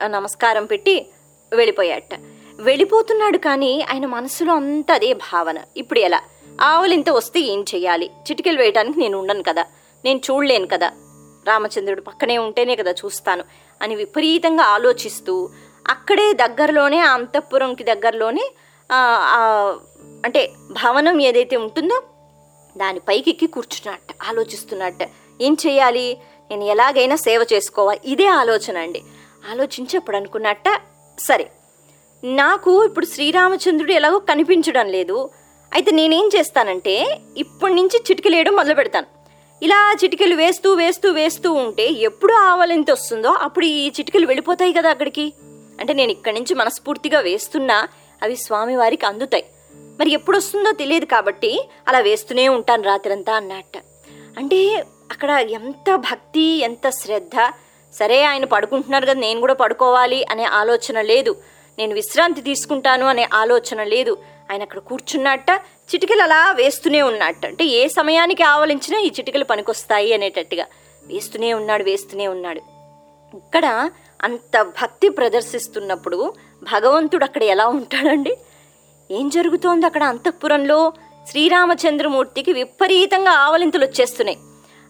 నమస్కారం 0.05 0.65
పెట్టి 0.65 0.95
వెళ్ళిపోయాట 1.51 2.13
వెళ్ళిపోతున్నాడు 2.59 3.37
కానీ 3.37 3.81
ఆయన 3.81 4.05
మనసులో 4.05 4.53
అంతా 4.53 4.93
అదే 4.93 5.13
భావన. 5.13 5.57
ఇప్పుడు 5.77 5.99
ఎలా? 5.99 6.21
ఆవులింత 6.61 7.09
వస్తే 7.09 7.39
ఏం 7.39 7.65
చెయ్యాలి? 7.75 8.05
చిటికెలు 8.05 8.59
వేయడానికి 8.59 8.99
నేను 8.99 9.17
ఉండను 9.19 9.43
కదా. 9.43 9.65
నేను 10.05 10.21
చూడలేను 10.31 10.67
కదా. 10.67 10.91
రామచంద్రుడు 11.47 12.01
పక్కనే 12.01 12.37
ఉంటేనే 12.37 12.75
కదా 12.75 12.91
చూస్తాను 12.91 13.43
అని 13.81 13.95
విపరీతంగా 13.95 14.63
ఆలోచిస్తూ 14.63 15.49
అక్కడే 15.87 16.33
దగ్గరలోనే 16.33 16.99
ఆ 16.99 17.13
అంతఃపురంకి 17.13 17.83
దగ్గరలోనే 17.83 18.51
అంటే 20.25 20.51
భవనం 20.71 21.21
ఏదైతే 21.21 21.55
ఉంటుందో 21.55 22.03
దాని 22.77 22.99
పైకి 22.99 23.29
ఎక్కి 23.29 23.47
కూర్చున్నట్ట 23.47 24.15
ఆలోచిస్తున్నట్ట. 24.29 25.09
ఏం 25.41 25.57
చేయాలి 25.67 26.17
నేను 26.51 26.63
ఎలాగైనా 26.63 27.15
సేవ 27.15 27.45
చేసుకోవాలి. 27.53 27.99
ఇదే 28.05 28.25
ఆలోచన 28.25 28.77
అండి. 28.77 29.01
ఆలోచించి 29.51 29.97
అప్పుడు 29.97 30.17
అనుకున్నట్ట 30.17 30.81
సరే 31.19 31.51
నాకు 32.25 32.85
ఇప్పుడు 32.85 33.05
శ్రీరామచంద్రుడు 33.05 33.91
ఎలాగో 33.91 34.19
కనిపించడం 34.19 34.87
లేదు. 34.87 35.29
అయితే 35.73 35.91
నేనేం 35.91 36.29
చేస్తానంటే 36.35 37.19
ఇప్పటి 37.37 37.73
నుంచి 37.73 38.03
చిటికలేయడం 38.11 38.55
మొదలు 38.55 38.73
పెడతాను 38.73 39.05
ఇలా 39.63 39.95
చిటికలు 40.03 40.35
వేస్తూ 40.35 40.73
వేస్తూ 40.73 41.11
వేస్తూ 41.11 41.53
ఉంటే 41.53 41.91
ఎప్పుడు 41.91 42.33
ఆవలింత 42.33 42.91
వస్తుందో 42.91 43.29
అప్పుడు 43.29 43.65
ఈ 43.65 43.87
చిటికలు 43.89 44.25
వెళ్ళిపోతాయి 44.25 44.73
కదా 44.73 44.89
అక్కడికి. 44.89 45.33
అంటే 45.79 45.93
నేను 45.93 46.11
ఇక్కడి 46.11 46.35
నుంచి 46.35 46.53
మనస్ఫూర్తిగా 46.53 47.19
వేస్తున్నా 47.19 47.87
అవి 48.23 48.35
స్వామివారికి 48.35 49.05
అందుతాయి. 49.05 49.45
మరి 49.99 50.11
ఎప్పుడు 50.11 50.37
వస్తుందో 50.37 50.71
తెలియదు 50.71 51.05
కాబట్టి 51.05 51.69
అలా 51.87 51.99
వేస్తూనే 51.99 52.49
ఉంటాను 52.49 52.83
రాత్రంతా 52.83 53.33
అన్నట్ట. 53.33 53.77
అంటే 54.37 54.83
అక్కడ 55.11 55.29
ఎంత 55.29 55.95
భక్తి 55.95 56.59
ఎంత 56.59 56.89
శ్రద్ధ. 56.89 57.51
సరే 57.93 58.23
ఆయన 58.23 58.45
పడుకుంటున్నారు 58.45 59.05
కదా 59.05 59.13
నేను 59.13 59.39
కూడా 59.39 59.53
పడుకోవాలి 59.53 60.25
అనే 60.31 60.43
ఆలోచన 60.43 61.01
లేదు. 61.01 61.35
నేను 61.79 61.93
విశ్రాంతి 61.93 62.41
తీసుకుంటాను 62.41 63.05
అనే 63.05 63.27
ఆలోచన 63.33 63.83
లేదు. 63.83 64.17
ఆయన 64.51 64.61
అక్కడ 64.61 64.79
కూర్చున్నట్ట 64.79 65.49
చిటికలు 65.95 66.21
అలా 66.21 66.51
వేస్తూనే 66.51 67.01
ఉన్నట్ట 67.01 67.45
అంటే 67.45 67.65
ఏ 67.65 67.87
సమయానికి 67.87 68.43
ఆవలించినా 68.43 68.99
ఈ 68.99 69.07
చిటికలు 69.07 69.43
పనికొస్తాయి 69.43 70.13
అనేటట్టుగా. 70.13 70.65
వేస్తూనే 71.07 71.53
ఉన్నాడు 71.53 71.83
వేస్తూనే 71.83 72.27
ఉన్నాడు. 72.27 72.61
ఇక్కడ 73.37 73.89
అంత 74.23 74.61
భక్తి 74.61 75.09
ప్రదర్శిస్తున్నప్పుడు 75.09 76.33
భగవంతుడు 76.63 77.23
అక్కడ 77.23 77.43
ఎలా 77.43 77.67
ఉంటాడండి? 77.67 78.37
ఏం 79.11 79.29
జరుగుతోంది 79.29 79.85
అక్కడ 79.85 80.03
అంతఃపురంలో? 80.03 80.93
శ్రీరామచంద్రమూర్తికి 81.29 82.53
విపరీతంగా 82.53 83.31
ఆవలింతలు 83.31 83.85
వచ్చేస్తున్నాయి. 83.85 84.37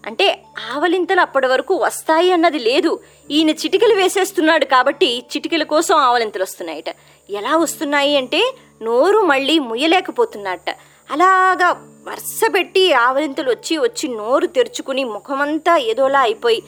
అంటే 0.05 0.43
ఆవలింతలు 0.73 1.21
అప్పటి 1.21 1.47
వరకు 1.47 1.75
వస్తాయి 1.75 2.31
అన్నది 2.31 2.59
లేదు. 2.59 2.99
ఈయన 3.31 3.49
చిటికలు 3.49 3.93
వేసేస్తున్నాడు 3.93 4.65
కాబట్టి 4.65 5.23
చిటికల 5.37 5.63
కోసం 5.63 5.95
ఆవలింతలు 5.95 6.43
వస్తున్నాయట. 6.43 6.89
ఎలా 7.29 7.57
వస్తున్నాయి 7.57 8.17
అంటే 8.17 8.55
నోరు 8.81 9.19
మళ్ళీ 9.19 9.59
ముయ్యలేకపోతున్నట్ట. 9.59 10.65
అలాగా 11.11 11.71
వరుస 12.07 12.41
పెట్టి 12.55 12.93
ఆవలింతలు 12.93 13.49
వచ్చి 13.49 13.77
వచ్చి 13.77 14.09
నోరు 14.09 14.45
తెరుచుకుని 14.45 15.03
ముఖమంతా 15.03 15.77
ఏదోలా 15.77 16.19
అయిపోయి 16.19 16.63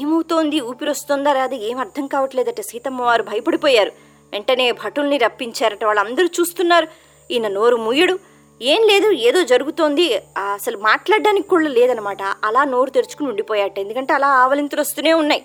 ఏమవుతోంది? 0.00 0.60
ఊపిరి 0.60 0.90
వస్తుందా? 0.90 1.50
ఏం 1.54 1.78
అర్థం 1.78 2.06
కావట్లేదట. 2.06 2.60
సీతమ్మ 2.60 3.02
వారు 3.02 3.22
భయపడిపోయారు. 3.22 3.92
వెంటనే 4.32 4.72
భటుల్ని 4.72 5.16
రప్పించారట. 5.16 5.84
వాళ్ళందరూ 5.84 6.26
చూస్తున్నారు. 6.26 6.88
ఈయన 7.30 7.48
నోరు 7.48 7.76
ముయ్యడు. 7.76 8.18
ఏం 8.62 8.82
లేదు 8.82 9.10
ఏదో 9.10 9.42
జరుగుతోంది. 9.42 10.16
అసలు 10.54 10.78
మాట్లాడడానికి 10.78 11.48
కూడా 11.48 11.68
లేదనమాట. 11.68 12.22
అలా 12.22 12.64
నోరు 12.64 12.90
తెరుచుకుని 12.90 13.28
ఉండిపోయాట. 13.28 13.78
ఎందుకంటే 13.78 14.14
అలా 14.14 14.28
ఆవలింతలు 14.28 14.80
వస్తూనే 14.80 15.12
ఉన్నాయి. 15.12 15.44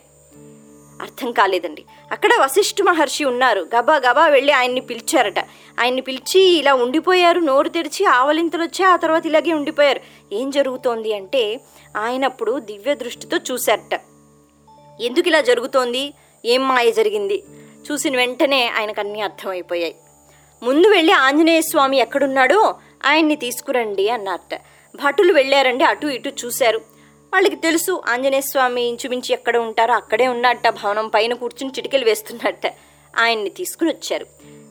అర్థం 1.02 1.32
కాలేదండి. 1.32 1.86
అక్కడ 2.12 2.30
వశిష్ఠ 2.42 2.76
మహర్షి 2.82 3.24
ఉన్నారు. 3.26 3.68
గబా 3.76 3.96
గబా 3.96 4.28
వెళ్ళి 4.28 4.54
ఆయన్ని 4.54 4.82
పిలిచారట. 4.82 5.40
ఆయన్ని 5.80 6.02
పిలిచి 6.02 6.40
ఇలా 6.40 6.74
ఉండిపోయారు. 6.74 7.40
నోరు 7.40 7.70
తెరిచి 7.70 8.06
ఆవలింతలు 8.06 8.64
వచ్చి 8.64 8.86
ఆ 8.86 8.96
తర్వాత 8.96 9.26
ఇలాగే 9.26 9.54
ఉండిపోయారు. 9.54 10.00
ఏం 10.34 10.50
జరుగుతోంది 10.50 11.14
అంటే 11.14 11.62
ఆయన 11.98 12.26
అప్పుడు 12.26 12.60
దివ్య 12.60 12.96
దృష్టితో 12.96 13.38
చూశారట. 13.52 14.02
ఎందుకు 15.02 15.28
ఇలా 15.28 15.42
జరుగుతోంది? 15.42 16.14
ఏం 16.46 16.68
మాయ 16.68 16.92
జరిగింది? 16.92 17.44
చూసిన 17.92 18.18
వెంటనే 18.18 18.68
ఆయనకు 18.68 19.00
అన్నీ 19.00 19.22
అర్థమైపోయాయి 19.22 19.96
ముందు 20.64 20.88
వెళ్ళి 20.88 21.14
ఆంజనేయ 21.14 21.62
స్వామి 21.62 21.98
ఎక్కడున్నాడో 21.98 22.76
ఆయన్ని 23.06 23.36
తీసుకురండి 23.36 24.10
అన్నట్ట 24.10 24.62
భటులు 24.96 25.34
వెళ్ళారండి 25.34 25.84
అటు 25.84 26.08
ఇటు 26.08 26.30
చూశారు. 26.46 26.78
వాళ్ళకి 27.34 27.56
తెలుసు 27.56 28.04
ఆంజనేయ 28.08 28.42
స్వామి 28.42 28.84
ఇంచుమించి 28.84 29.34
ఎక్కడ 29.34 29.58
ఉంటారో 29.58 29.94
అక్కడే 29.94 30.28
ఉన్నట్ట 30.28 30.70
భవనం 30.70 31.08
పైన 31.08 31.34
కూర్చుని 31.34 31.72
చిటికలు 31.78 32.06
వేస్తున్నట్ట. 32.06 32.62
ఆయన్ని 33.20 33.50
తీసుకుని 33.50 33.90
వచ్చారు. 33.90 34.26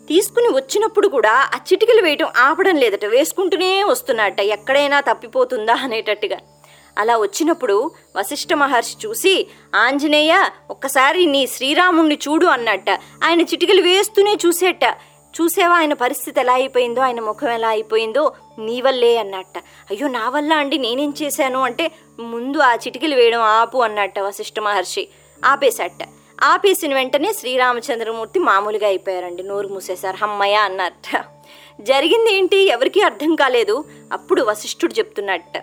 తీసుకుని 0.08 0.48
వచ్చినప్పుడు 0.48 1.08
కూడా 1.08 1.30
ఆ 1.30 1.58
చిటికలు 1.72 2.02
వేయటం 2.02 2.26
ఆపడం 2.36 2.76
లేదట 2.76 3.04
వేసుకుంటూనే 3.04 3.82
వస్తున్నట్ట 3.82 4.40
ఎక్కడైనా 4.40 5.00
తప్పిపోతుందా 5.00 5.74
అనేటట్టుగా. 5.74 6.38
అలా 6.98 7.16
వచ్చినప్పుడు 7.16 7.90
వశిష్ఠ 8.16 8.52
మహర్షి 8.52 9.06
చూసి 9.06 9.46
ఆంజనేయ 9.74 10.48
ఒక్కసారి 10.70 11.26
నీ 11.26 11.46
శ్రీరాముణ్ణి 11.46 12.18
చూడు 12.28 12.46
అన్నట్ట. 12.46 12.90
ఆయన 13.24 13.40
చిటికలు 13.40 13.82
వేస్తూనే 13.82 14.36
చూసేట. 14.46 14.84
చూసేవా 15.40 15.74
ఆయన 15.74 15.92
పరిస్థితి 15.92 16.40
ఎలా 16.40 16.52
అయిపోయిందో 16.52 17.00
ఆయన 17.00 17.20
ముఖం 17.20 17.50
ఎలా 17.50 17.68
అయిపోయిందో? 17.68 18.32
నీ 18.58 18.80
వల్లే 18.80 19.16
అన్నట్ట. 19.16 19.58
అయ్యో 19.90 20.08
నా 20.08 20.28
వల్ల 20.28 20.52
అండి 20.52 20.78
నేనేం 20.78 21.14
చేశాను 21.22 21.62
అంటే 21.62 21.92
ముందు 22.20 22.58
ఆ 22.58 22.74
చిటికలు 22.74 23.14
వేయడం 23.14 23.40
ఆపు 23.40 23.78
అన్నట్ట 23.78 24.18
వశిష్ఠ 24.18 24.60
మహర్షి. 24.60 25.08
ఆపేసట్ట 25.44 26.08
ఆపేసిన 26.42 26.94
వెంటనే 26.94 27.32
శ్రీరామచంద్రమూర్తి 27.32 28.38
మామూలుగా 28.38 28.86
అయిపోయారండి. 28.86 29.42
నోరు 29.42 29.68
మూసేశారు. 29.68 30.16
హమ్మయ్య 30.16 30.54
అన్నట్ట. 30.54 31.24
జరిగింది 31.80 32.34
ఏంటి? 32.34 32.56
ఎవరికీ 32.56 33.00
అర్థం 33.00 33.34
కాలేదు. 33.34 33.84
అప్పుడు 34.12 34.42
వశిష్ఠుడు 34.42 34.92
చెప్తున్నట్ట 34.92 35.62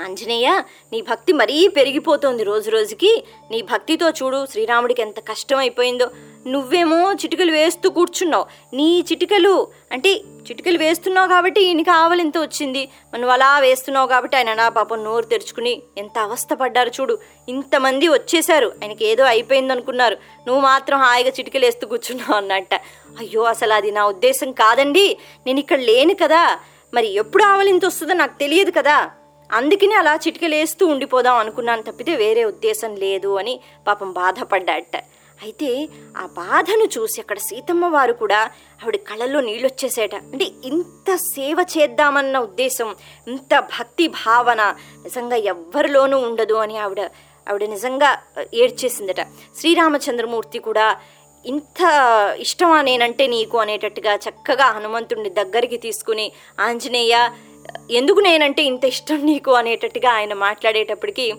ఆంజనేయ 0.00 0.62
నీ 0.92 1.00
భక్తి 1.00 1.32
మరీ 1.32 1.68
పెరిగిపోతోంది 1.68 2.44
రోజు 2.44 2.70
రోజుకి. 2.70 3.24
నీ 3.50 3.62
భక్తితో 3.62 4.10
చూడు 4.10 4.46
శ్రీరాముడికి 4.46 5.02
ఎంత 5.02 5.20
కష్టం 5.20 5.56
అయిపోయిందో. 5.56 6.10
నువ్వేమో 6.46 7.12
చిటికలు 7.12 7.52
వేస్తూ 7.52 7.90
కూర్చున్నావు. 7.90 8.46
నీ 8.74 9.04
చిటికలు 9.12 9.68
అంటే 9.92 10.14
చిటికలు 10.16 10.78
వేస్తున్నావు 10.78 11.28
కాబట్టి 11.28 11.60
ఈయనకి 11.60 11.90
ఆవలింత 11.90 12.38
వచ్చింది. 12.38 12.88
నువ్వు 13.14 13.30
అలా 13.30 13.58
వేస్తున్నావు 13.58 14.06
కాబట్టి 14.06 14.36
ఆయన 14.36 14.54
నా 14.54 14.68
పాపం 14.68 15.04
నోరు 15.04 15.24
తెరుచుకుని 15.24 15.82
ఎంత 15.98 16.18
అవస్థపడ్డారు 16.18 16.88
చూడు. 16.88 17.18
ఇంతమంది 17.48 18.08
వచ్చేశారు. 18.08 18.66
ఆయనకి 18.66 19.06
ఏదో 19.06 19.24
అయిపోయింది 19.24 19.72
అనుకున్నారు. 19.72 20.14
నువ్వు 20.46 20.62
మాత్రం 20.62 20.98
హాయిగా 20.98 21.30
చిటికలు 21.30 21.64
వేస్తూ 21.64 21.86
కూర్చున్నావు 21.86 22.34
అన్నట్ట. 22.34 22.74
అయ్యో 23.18 23.42
అసలు 23.42 23.72
అది 23.72 23.90
నా 23.90 24.06
ఉద్దేశం 24.06 24.52
కాదండి. 24.52 25.16
నేను 25.46 25.58
ఇక్కడ 25.58 25.78
లేను 25.78 26.14
కదా. 26.14 26.58
మరి 26.94 27.06
ఎప్పుడు 27.06 27.42
ఆవలింత 27.42 27.84
వస్తుందో 27.84 28.14
నాకు 28.14 28.38
తెలియదు 28.38 28.70
కదా. 28.70 29.10
అందుకని 29.52 29.94
అలా 29.94 30.14
చిటికలేస్తూ 30.14 30.86
ఉండిపోదాం 30.86 31.36
అనుకున్నాను 31.36 31.82
తప్పితే 31.82 32.16
వేరే 32.16 32.44
ఉద్దేశం 32.44 32.96
లేదు 32.96 33.34
అని 33.34 33.60
పాపం 33.88 34.12
బాధపడ్డాట 34.12 35.04
అయితే 35.42 35.88
ఆ 36.16 36.26
బాధను 36.26 36.84
చూసి 36.98 37.20
అక్కడ 37.20 37.38
సీతమ్మ 37.38 37.86
వారు 37.86 38.12
కూడా 38.12 38.50
ఆవిడ 38.82 38.96
కళ్ళల్లో 38.96 39.40
నీళ్ళు 39.40 39.66
అంటే 40.32 40.44
ఇంత 40.64 41.14
సేవ 41.14 41.66
చేద్దామన్న 41.78 42.38
ఉద్దేశం 42.38 42.96
ఇంత 43.28 43.60
భక్తి 43.60 44.08
భావన 44.08 44.62
నిజంగా 45.02 45.36
ఎవ్వరిలోనూ 45.36 46.18
ఉండదు 46.18 46.54
అని 46.54 46.78
ఆవిడ 46.78 47.10
ఆవిడ 47.48 47.64
నిజంగా 47.64 48.18
ఏడ్చేసిందట. 48.54 49.20
శ్రీరామచంద్రమూర్తి 49.56 50.58
కూడా 50.58 51.00
ఇంత 51.46 51.80
ఇష్టమా 52.38 52.82
నేనంటే 52.82 53.26
నీకు 53.26 53.58
అనేటట్టుగా 53.58 54.14
చక్కగా 54.14 54.64
హనుమంతుడిని 54.64 55.30
దగ్గరికి 55.30 55.76
తీసుకుని 55.76 56.32
ఆంజనేయ 56.60 57.28
ఎందుకు 57.90 58.20
నేనంటే 58.20 58.62
ఇంత 58.62 58.84
ఇష్టం 58.84 59.26
నీకు? 59.26 59.50
అనేటట్టుగా 59.52 60.10
ఆయన 60.10 60.34
మాట్లాడేటప్పటికి 60.34 61.32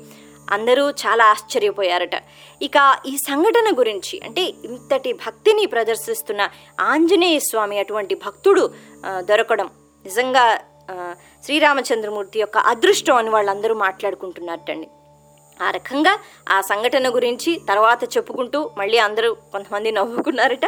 అందరూ 0.52 0.84
చాలా 1.04 1.26
ఆశ్చర్యపోయారట. 1.26 2.16
ఇక 2.62 2.78
ఈ 3.06 3.14
సంఘటన 3.18 3.68
గురించి 3.78 4.16
అంటే 4.26 4.44
ఇంతటి 4.66 5.14
భక్తిని 5.14 5.66
ప్రదర్శిస్తున్న 5.66 6.42
ఆంజనేయ 6.80 7.40
స్వామి 7.40 7.80
అటువంటి 7.80 8.16
భక్తుడు 8.26 8.64
దొరకడం 9.30 9.70
నిజంగా 10.06 10.46
శ్రీరామచంద్రమూర్తి 11.46 12.40
యొక్క 12.40 12.58
అదృష్టం 12.72 13.16
అని 13.16 13.30
వాళ్ళందరూ 13.30 13.76
మాట్లాడుకుంటున్నారటండి. 13.76 14.88
ఆ 15.62 15.70
రకంగా 15.72 16.14
ఆ 16.50 16.62
సంఘటన 16.62 17.08
గురించి 17.16 17.52
తర్వాత 17.70 18.04
చెప్పుకుంటూ 18.18 18.60
మళ్ళీ 18.78 18.98
అందరూ 18.98 19.30
కొంతమంది 19.34 19.92
నవ్వుకున్నారట. 19.92 20.68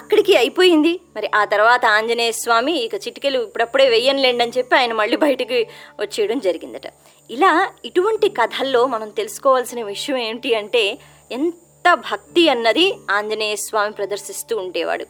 అక్కడికి 0.00 0.32
అయిపోయింది. 0.36 0.92
మరి 1.16 1.30
ఆ 1.34 1.42
తర్వాత 1.44 1.84
ఆంజనేయ 1.96 2.32
స్వామి 2.32 2.72
ఇక 2.84 2.94
చిటికెలు 2.94 3.38
ఇప్పుడప్పుడే 3.42 3.86
వెయ్యనులేండి 3.88 4.42
అని 4.44 4.52
చెప్పి 4.58 4.74
ఆయన 4.76 4.92
మళ్ళీ 4.92 5.16
బయటికి 5.16 5.58
వచ్చేయడం 6.00 6.38
జరిగిందట. 6.38 6.86
ఇలా 7.30 7.68
ఇటువంటి 7.84 8.28
కథల్లో 8.28 8.86
మనం 8.86 9.08
తెలుసుకోవాల్సిన 9.08 9.82
విషయం 9.82 10.16
ఏంటి 10.16 10.54
అంటే 10.54 10.98
ఎంత 11.32 11.94
భక్తి 11.94 12.48
అన్నది 12.48 12.94
ఆంజనేయ 13.10 13.56
స్వామి 13.56 13.92
ప్రదర్శిస్తూ 13.92 14.58
ఉండేవాడు. 14.58 15.06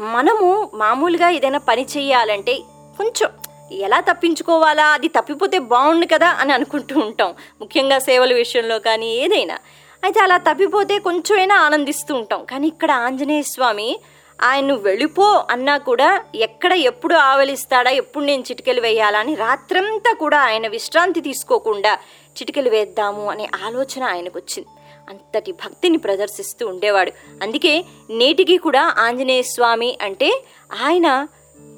మనము 0.00 0.70
మామూలుగా 0.74 1.30
ఏదైనా 1.30 1.58
పని 1.58 1.86
చేయాలంటే 1.96 2.54
కొంచెం 2.98 3.30
ఎలా 3.72 4.00
తప్పించుకోవాలా 4.00 4.86
అది 4.86 5.08
తప్పిపోతే 5.08 5.58
బాగుండు 5.58 6.06
కదా 6.06 6.28
అని 6.28 6.52
అనుకుంటూ 6.52 7.00
ఉంటాం. 7.00 7.34
ముఖ్యంగా 7.60 7.98
సేవల 7.98 8.34
విషయంలో 8.34 8.78
కానీ 8.78 9.14
ఏదైనా. 9.14 9.58
అయితే 10.04 10.20
అలా 10.20 10.36
తప్పిపోతే 10.36 10.98
కొంచెమైనా 10.98 11.56
ఆనందిస్తూ 11.56 12.14
ఉంటాం. 12.14 12.44
కానీ 12.44 12.68
ఇక్కడ 12.68 12.90
ఆంజనేయ 12.90 13.42
స్వామి 13.42 14.00
ఆయన 14.42 14.72
వెళ్ళిపో 14.72 15.46
అన్నా 15.50 15.78
కూడా 15.78 16.24
ఎక్కడ 16.34 16.72
ఎప్పుడు 16.72 17.14
ఆవలిస్తాడా 17.14 17.90
ఎప్పుడు 17.90 18.24
నేను 18.24 18.42
చిటికెలు 18.42 18.80
వేయాలని 18.80 19.34
రాత్రంతా 19.34 20.14
కూడా 20.14 20.38
ఆయన 20.38 20.68
విశ్రాంతి 20.68 21.20
తీసుకోకుండా 21.20 21.94
చిటికెలు 22.36 22.70
వేద్దాము 22.70 23.30
అనే 23.30 23.48
ఆలోచన 23.66 24.04
ఆయనకు 24.04 24.38
వచ్చింది 24.38 24.68
అంతటి 25.10 25.52
భక్తిని 25.52 25.98
ప్రదర్శిస్తూ 25.98 26.66
ఉండేవాడు. 26.66 27.12
అందుకే 27.42 27.84
నేటికి 28.10 28.58
కూడా 28.58 28.94
ఆంజనేయ 28.98 29.42
స్వామి 29.42 29.98
అంటే 30.02 30.44
ఆయన 30.84 31.26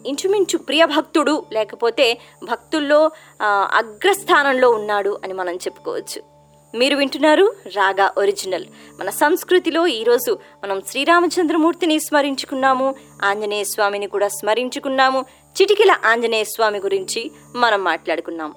ఇంచుమించు 0.07 0.59
ప్రియ 0.59 0.85
భక్తుడు 0.85 1.45
లేకపోతే 1.53 2.19
భక్తుల్లో 2.45 3.11
అగ్రస్థానంలో 3.73 4.71
ఉన్నాడు 4.71 5.21
అని 5.25 5.33
మనం 5.33 5.57
చెప్పుకోవచ్చు. 5.57 6.40
మీరు 6.75 6.97
వింటున్నారు 6.97 7.55
రాగా 7.77 8.13
ఒరిజినల్. 8.19 8.65
మన 9.01 9.11
సంస్కృతిలో 9.11 9.87
ఈరోజు 9.87 10.39
మనం 10.65 10.83
శ్రీరామచంద్రమూర్తిని 10.87 12.01
స్మరించుకున్నాము 12.01 12.95
ఆంజనేయ 13.25 13.65
స్వామిని 13.65 14.07
కూడా 14.07 14.29
స్మరించుకున్నాము 14.29 15.25
చిటికెల 15.63 15.97
ఆంజనేయ 16.05 16.45
స్వామి 16.45 16.79
గురించి 16.79 17.31
మనం 17.57 17.85
మాట్లాడుకున్నాం. 17.85 18.55